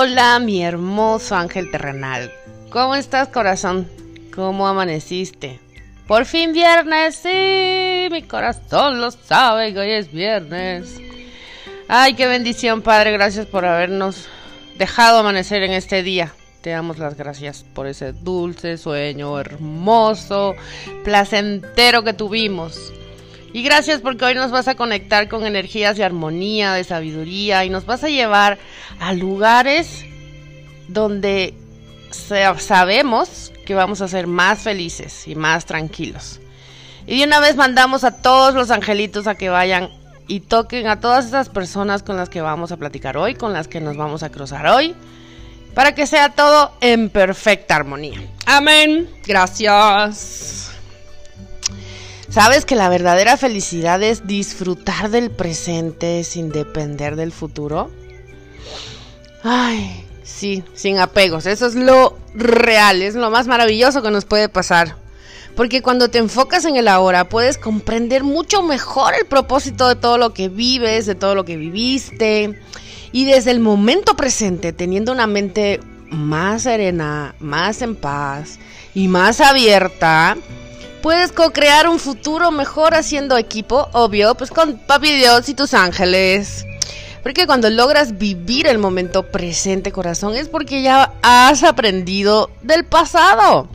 [0.00, 2.32] Hola, mi hermoso ángel terrenal.
[2.70, 3.88] ¿Cómo estás, corazón?
[4.32, 5.58] ¿Cómo amaneciste?
[6.06, 11.00] Por fin viernes, sí, mi corazón lo sabe que hoy es viernes.
[11.88, 14.28] Ay, qué bendición, Padre, gracias por habernos
[14.76, 16.32] dejado amanecer en este día.
[16.60, 20.54] Te damos las gracias por ese dulce sueño hermoso,
[21.02, 22.92] placentero que tuvimos.
[23.52, 27.70] Y gracias porque hoy nos vas a conectar con energías de armonía, de sabiduría y
[27.70, 28.58] nos vas a llevar
[29.00, 30.04] a lugares
[30.88, 31.54] donde
[32.10, 36.40] sabemos que vamos a ser más felices y más tranquilos.
[37.06, 39.90] Y de una vez mandamos a todos los angelitos a que vayan
[40.26, 43.66] y toquen a todas esas personas con las que vamos a platicar hoy, con las
[43.66, 44.94] que nos vamos a cruzar hoy,
[45.74, 48.20] para que sea todo en perfecta armonía.
[48.44, 49.08] Amén.
[49.26, 50.77] Gracias.
[52.30, 57.90] Sabes que la verdadera felicidad es disfrutar del presente sin depender del futuro.
[59.42, 61.46] Ay, sí, sin apegos.
[61.46, 64.96] Eso es lo real, es lo más maravilloso que nos puede pasar.
[65.56, 70.18] Porque cuando te enfocas en el ahora, puedes comprender mucho mejor el propósito de todo
[70.18, 72.60] lo que vives, de todo lo que viviste.
[73.10, 78.58] Y desde el momento presente, teniendo una mente más serena, más en paz
[78.94, 80.36] y más abierta,
[81.02, 86.64] Puedes co-crear un futuro mejor haciendo equipo, obvio, pues con Papi Dios y tus ángeles.
[87.22, 93.68] Porque cuando logras vivir el momento presente, corazón, es porque ya has aprendido del pasado.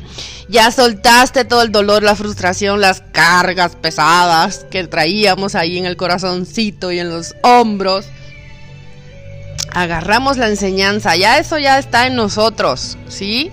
[0.50, 5.98] Ya soltaste todo el dolor, la frustración, las cargas pesadas que traíamos ahí en el
[5.98, 8.06] corazoncito y en los hombros.
[9.72, 13.52] Agarramos la enseñanza, ya eso ya está en nosotros, ¿sí?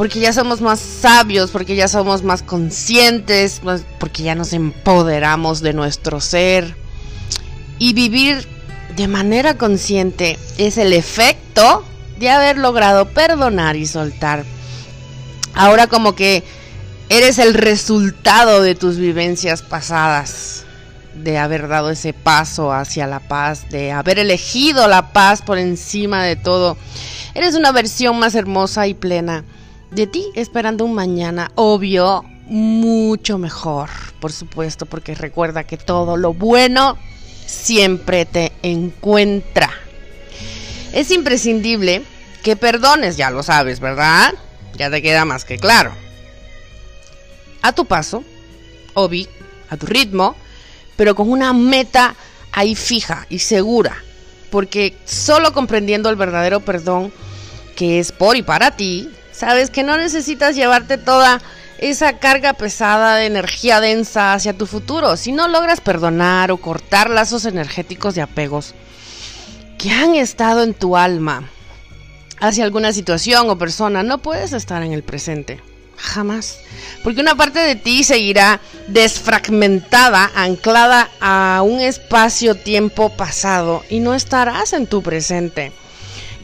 [0.00, 3.60] Porque ya somos más sabios, porque ya somos más conscientes,
[3.98, 6.74] porque ya nos empoderamos de nuestro ser.
[7.78, 8.48] Y vivir
[8.96, 11.84] de manera consciente es el efecto
[12.18, 14.46] de haber logrado perdonar y soltar.
[15.52, 16.44] Ahora como que
[17.10, 20.64] eres el resultado de tus vivencias pasadas,
[21.14, 26.24] de haber dado ese paso hacia la paz, de haber elegido la paz por encima
[26.24, 26.78] de todo.
[27.34, 29.44] Eres una versión más hermosa y plena
[29.90, 33.90] de ti esperando un mañana obvio mucho mejor,
[34.20, 36.98] por supuesto, porque recuerda que todo lo bueno
[37.46, 39.70] siempre te encuentra.
[40.92, 42.02] Es imprescindible
[42.42, 44.34] que perdones, ya lo sabes, ¿verdad?
[44.76, 45.92] Ya te queda más que claro.
[47.62, 48.24] A tu paso,
[48.94, 49.28] obvio,
[49.68, 50.34] a tu ritmo,
[50.96, 52.14] pero con una meta
[52.52, 53.96] ahí fija y segura,
[54.50, 57.12] porque solo comprendiendo el verdadero perdón
[57.76, 59.08] que es por y para ti,
[59.40, 61.40] Sabes que no necesitas llevarte toda
[61.78, 65.16] esa carga pesada de energía densa hacia tu futuro.
[65.16, 68.74] Si no logras perdonar o cortar lazos energéticos de apegos
[69.78, 71.48] que han estado en tu alma
[72.38, 75.58] hacia alguna situación o persona, no puedes estar en el presente.
[75.96, 76.58] Jamás.
[77.02, 84.74] Porque una parte de ti seguirá desfragmentada, anclada a un espacio-tiempo pasado y no estarás
[84.74, 85.72] en tu presente.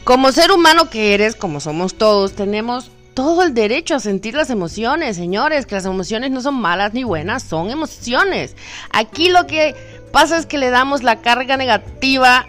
[0.07, 4.49] Como ser humano que eres, como somos todos, tenemos todo el derecho a sentir las
[4.49, 8.55] emociones, señores, que las emociones no son malas ni buenas, son emociones.
[8.89, 9.75] Aquí lo que
[10.13, 12.47] pasa es que le damos la carga negativa.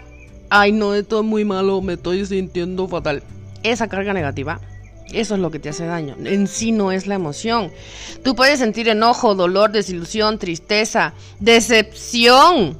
[0.49, 3.23] Ay, no, esto es muy malo, me estoy sintiendo fatal.
[3.61, 4.61] Esa carga negativa,
[5.11, 6.15] eso es lo que te hace daño.
[6.23, 7.73] En sí no es la emoción.
[8.23, 12.79] Tú puedes sentir enojo, dolor, desilusión, tristeza, decepción,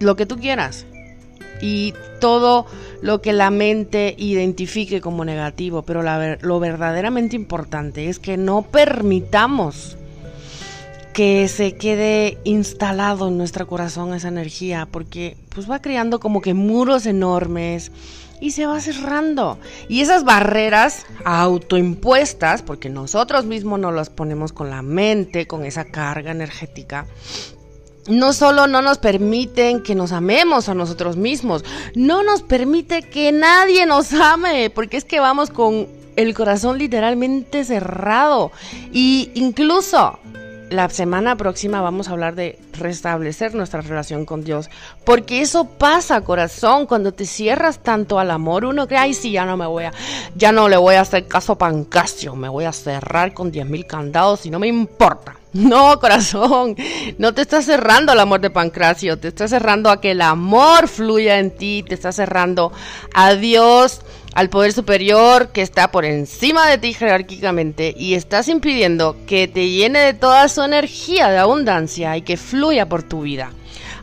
[0.00, 0.86] lo que tú quieras.
[1.60, 2.66] Y todo
[3.02, 6.02] lo que la mente identifique como negativo, pero
[6.40, 9.98] lo verdaderamente importante es que no permitamos
[11.12, 16.54] que se quede instalado en nuestro corazón esa energía, porque pues va creando como que
[16.54, 17.92] muros enormes
[18.40, 19.58] y se va cerrando.
[19.88, 25.84] Y esas barreras autoimpuestas, porque nosotros mismos nos las ponemos con la mente, con esa
[25.84, 27.06] carga energética,
[28.08, 31.64] no solo no nos permiten que nos amemos a nosotros mismos,
[31.94, 37.64] no nos permite que nadie nos ame, porque es que vamos con el corazón literalmente
[37.64, 38.52] cerrado.
[38.92, 40.18] Y incluso
[40.72, 44.70] la semana próxima vamos a hablar de restablecer nuestra relación con Dios.
[45.04, 49.44] Porque eso pasa, corazón, cuando te cierras tanto al amor, uno cree, ay, sí, ya
[49.44, 49.92] no me voy a,
[50.34, 53.66] ya no le voy a hacer caso a Pancasio, me voy a cerrar con 10
[53.68, 55.36] mil candados y no me importa.
[55.72, 56.76] No, corazón,
[57.18, 60.88] no te estás cerrando al amor de Pancracio, te estás cerrando a que el amor
[60.88, 62.72] fluya en ti, te estás cerrando
[63.12, 64.00] a Dios,
[64.34, 69.68] al poder superior que está por encima de ti jerárquicamente y estás impidiendo que te
[69.68, 73.52] llene de toda su energía de abundancia y que fluya por tu vida.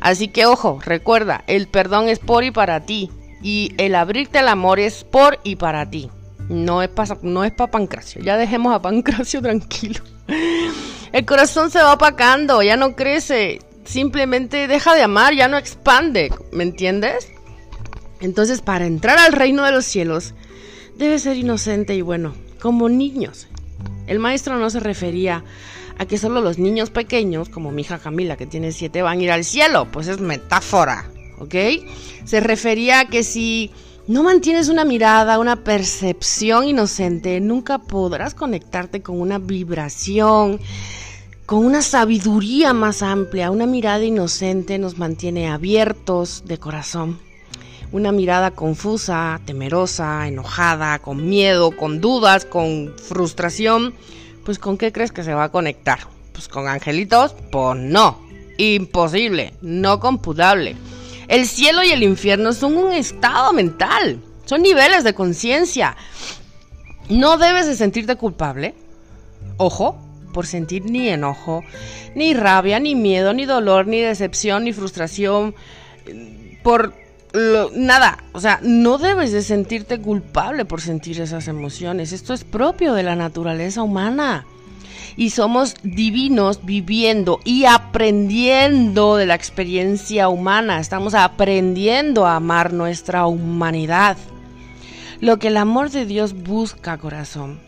[0.01, 3.09] Así que ojo, recuerda, el perdón es por y para ti,
[3.41, 6.11] Y el abrirte al amor es por y para ti.
[6.49, 8.21] No es para no es Pancracio.
[8.21, 10.01] Ya dejemos a Pancracio tranquilo.
[11.11, 13.59] El corazón se va opacando, ya no crece.
[13.85, 16.31] Simplemente deja de amar, ya no expande.
[16.51, 17.29] ¿Me entiendes?
[18.19, 20.33] Entonces, para entrar al reino de los cielos,
[20.97, 23.47] debe ser inocente y bueno, como niños.
[24.07, 25.43] El maestro no se refería
[25.97, 29.23] a que solo los niños pequeños, como mi hija Camila, que tiene siete, van a
[29.23, 29.87] ir al cielo.
[29.91, 31.09] Pues es metáfora,
[31.39, 31.55] ¿ok?
[32.25, 33.71] Se refería a que si
[34.09, 40.59] no mantienes una mirada, una percepción inocente, nunca podrás conectarte con una vibración,
[41.45, 43.51] con una sabiduría más amplia.
[43.51, 47.19] Una mirada inocente nos mantiene abiertos de corazón.
[47.91, 53.93] Una mirada confusa, temerosa, enojada, con miedo, con dudas, con frustración
[54.49, 55.99] pues ¿con qué crees que se va a conectar?
[56.31, 58.19] Pues con angelitos, pues no,
[58.57, 60.75] imposible, no computable.
[61.29, 65.95] El cielo y el infierno son un estado mental, son niveles de conciencia.
[67.07, 68.73] No debes de sentirte culpable,
[69.57, 69.95] ojo,
[70.33, 71.63] por sentir ni enojo,
[72.15, 75.53] ni rabia, ni miedo, ni dolor, ni decepción, ni frustración,
[76.63, 76.93] por
[77.75, 82.11] nada, o sea, no debes de sentirte culpable por sentir esas emociones.
[82.11, 84.47] Esto es propio de la naturaleza humana.
[85.15, 90.79] Y somos divinos viviendo y aprendiendo de la experiencia humana.
[90.79, 94.17] Estamos aprendiendo a amar nuestra humanidad.
[95.19, 97.59] Lo que el amor de Dios busca, corazón,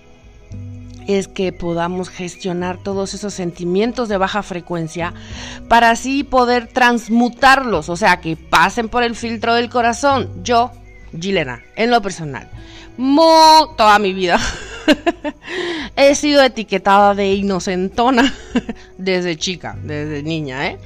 [1.07, 5.13] es que podamos gestionar todos esos sentimientos de baja frecuencia
[5.67, 10.29] para así poder transmutarlos, o sea, que pasen por el filtro del corazón.
[10.43, 10.71] Yo,
[11.19, 12.49] Gilena, en lo personal,
[13.77, 14.39] toda mi vida
[16.01, 18.33] he sido etiquetada de inocentona
[18.97, 20.77] desde chica, desde niña, ¿eh?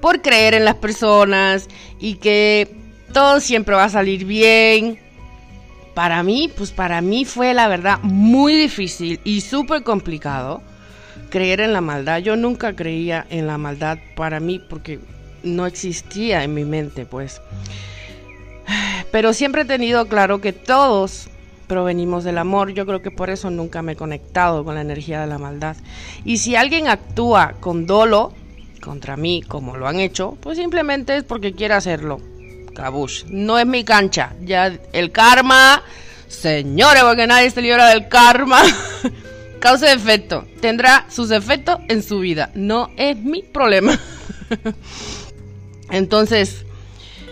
[0.00, 1.68] Por creer en las personas
[1.98, 2.74] y que
[3.12, 4.98] todo siempre va a salir bien,
[5.98, 10.62] para mí, pues para mí fue la verdad muy difícil y súper complicado
[11.28, 12.18] creer en la maldad.
[12.18, 15.00] Yo nunca creía en la maldad para mí porque
[15.42, 17.42] no existía en mi mente, pues.
[19.10, 21.30] Pero siempre he tenido claro que todos
[21.68, 22.72] provenimos del amor.
[22.72, 25.76] Yo creo que por eso nunca me he conectado con la energía de la maldad.
[26.24, 28.32] Y si alguien actúa con dolo
[28.80, 32.20] contra mí, como lo han hecho, pues simplemente es porque quiere hacerlo.
[33.28, 34.34] No es mi cancha.
[34.42, 35.82] Ya el karma,
[36.28, 38.62] señores, porque nadie se libra del karma.
[39.60, 40.44] Causa efecto.
[40.60, 42.50] Tendrá sus efectos en su vida.
[42.54, 43.98] No es mi problema.
[45.90, 46.64] Entonces,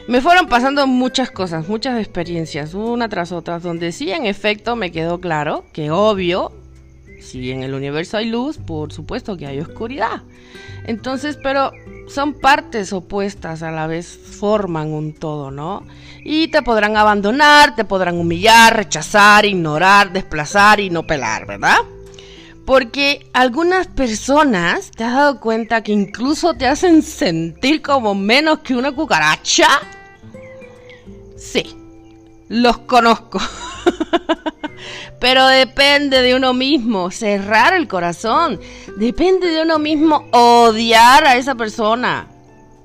[0.08, 4.92] me fueron pasando muchas cosas, muchas experiencias, una tras otra, donde sí, en efecto, me
[4.92, 6.52] quedó claro que obvio,
[7.20, 10.22] si en el universo hay luz, por supuesto que hay oscuridad.
[10.84, 11.72] Entonces, pero
[12.08, 15.84] son partes opuestas a la vez, forman un todo, ¿no?
[16.24, 21.78] Y te podrán abandonar, te podrán humillar, rechazar, ignorar, desplazar y no pelar, ¿verdad?
[22.64, 28.76] Porque algunas personas, ¿te has dado cuenta que incluso te hacen sentir como menos que
[28.76, 29.66] una cucaracha?
[31.46, 31.76] Sí,
[32.48, 33.40] los conozco.
[35.20, 38.60] Pero depende de uno mismo, cerrar el corazón.
[38.96, 42.26] Depende de uno mismo odiar a esa persona.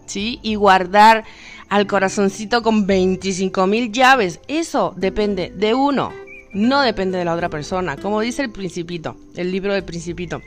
[0.06, 0.40] ¿Sí?
[0.44, 1.24] Y guardar
[1.70, 4.40] al corazoncito con 25 mil llaves.
[4.48, 6.14] Eso depende de uno.
[6.54, 7.98] No depende de la otra persona.
[7.98, 10.42] Como dice el principito, el libro del principito.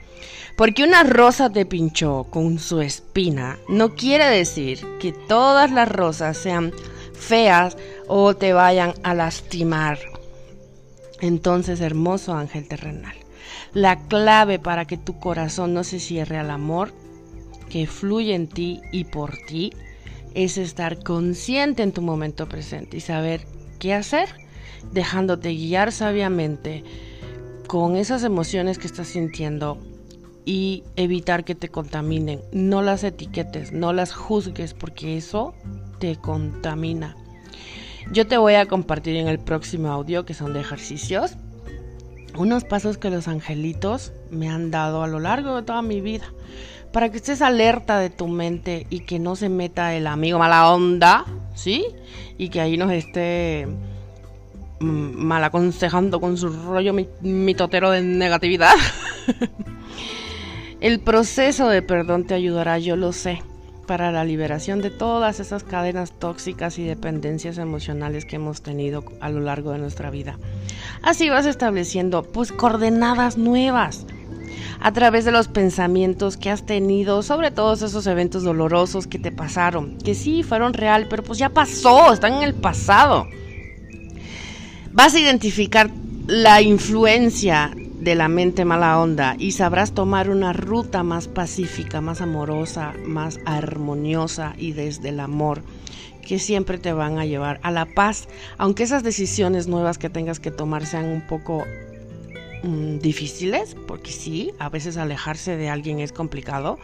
[0.56, 6.36] Porque una rosa te pinchó con su espina, no quiere decir que todas las rosas
[6.36, 6.72] sean
[7.12, 9.98] feas o te vayan a lastimar
[11.24, 13.14] entonces, hermoso ángel terrenal,
[13.72, 16.92] la clave para que tu corazón no se cierre al amor
[17.70, 19.72] que fluye en ti y por ti
[20.34, 23.46] es estar consciente en tu momento presente y saber
[23.78, 24.28] qué hacer,
[24.92, 26.84] dejándote guiar sabiamente
[27.68, 29.78] con esas emociones que estás sintiendo
[30.44, 32.42] y evitar que te contaminen.
[32.52, 35.54] No las etiquetes, no las juzgues porque eso
[36.00, 37.16] te contamina.
[38.12, 41.36] Yo te voy a compartir en el próximo audio, que son de ejercicios,
[42.36, 46.26] unos pasos que los angelitos me han dado a lo largo de toda mi vida.
[46.92, 50.70] Para que estés alerta de tu mente y que no se meta el amigo mala
[50.70, 51.84] onda, ¿sí?
[52.38, 53.66] Y que ahí nos esté
[54.80, 58.74] mm, mal aconsejando con su rollo mitotero de negatividad.
[60.80, 63.42] el proceso de perdón te ayudará, yo lo sé
[63.86, 69.30] para la liberación de todas esas cadenas tóxicas y dependencias emocionales que hemos tenido a
[69.30, 70.38] lo largo de nuestra vida.
[71.02, 74.06] Así vas estableciendo pues coordenadas nuevas
[74.80, 79.32] a través de los pensamientos que has tenido sobre todos esos eventos dolorosos que te
[79.32, 83.26] pasaron, que sí fueron real, pero pues ya pasó, están en el pasado.
[84.92, 85.90] Vas a identificar
[86.26, 87.72] la influencia
[88.04, 93.40] de la mente mala onda y sabrás tomar una ruta más pacífica, más amorosa, más
[93.46, 95.62] armoniosa y desde el amor
[96.20, 100.38] que siempre te van a llevar a la paz, aunque esas decisiones nuevas que tengas
[100.38, 101.64] que tomar sean un poco
[102.62, 106.78] mm, difíciles, porque sí, a veces alejarse de alguien es complicado,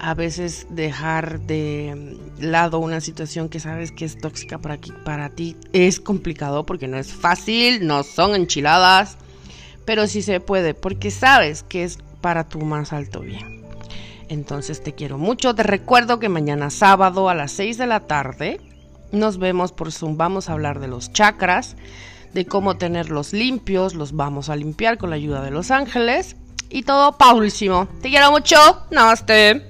[0.00, 5.56] a veces dejar de lado una situación que sabes que es tóxica para, para ti
[5.72, 9.16] es complicado porque no es fácil, no son enchiladas,
[9.84, 13.64] pero sí se puede porque sabes que es para tu más alto bien.
[14.28, 15.54] Entonces te quiero mucho.
[15.54, 18.60] Te recuerdo que mañana sábado a las 6 de la tarde
[19.10, 20.16] nos vemos por Zoom.
[20.16, 21.76] Vamos a hablar de los chakras,
[22.32, 23.94] de cómo tenerlos limpios.
[23.94, 26.36] Los vamos a limpiar con la ayuda de los ángeles.
[26.68, 27.88] Y todo paulísimo.
[28.00, 28.56] Te quiero mucho.
[28.92, 29.69] Namaste.